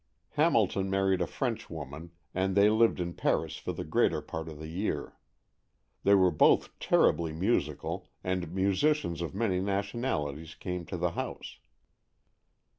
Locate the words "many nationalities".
9.35-10.55